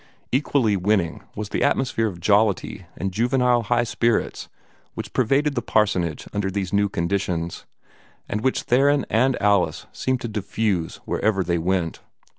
Equally 0.31 0.75
winning 0.75 1.21
was 1.35 1.49
the 1.49 1.61
atmosphere 1.63 2.07
of 2.07 2.19
jollity 2.19 2.87
and 2.97 3.11
juvenile 3.11 3.61
high 3.61 3.83
spirits 3.83 4.49
which 4.95 5.13
pervaded 5.13 5.53
the 5.53 5.61
parsonage 5.61 6.27
under 6.33 6.49
these 6.49 6.73
new 6.73 6.89
conditions, 6.89 7.67
and 8.27 8.41
which 8.41 8.63
Theron 8.63 9.05
and 9.11 9.39
Alice 9.39 9.85
seemed 9.91 10.21
to 10.21 10.27
diffuse 10.27 10.95
wherever 11.05 11.43
they 11.43 11.59
went. 11.59 11.99